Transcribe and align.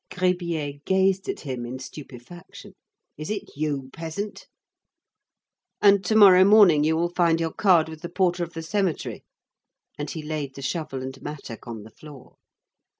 Gribier 0.09 0.79
gazed 0.83 1.29
at 1.29 1.41
him 1.41 1.63
in 1.63 1.77
stupefaction. 1.77 2.73
"Is 3.17 3.29
it 3.29 3.55
you, 3.55 3.91
peasant?" 3.93 4.47
"And 5.79 6.03
to 6.05 6.15
morrow 6.15 6.43
morning 6.43 6.83
you 6.83 6.97
will 6.97 7.13
find 7.13 7.39
your 7.39 7.53
card 7.53 7.87
with 7.87 8.01
the 8.01 8.09
porter 8.09 8.43
of 8.43 8.53
the 8.53 8.63
cemetery." 8.63 9.23
And 9.99 10.09
he 10.09 10.23
laid 10.23 10.55
the 10.55 10.63
shovel 10.63 11.03
and 11.03 11.21
mattock 11.21 11.67
on 11.67 11.83
the 11.83 11.91
floor. 11.91 12.37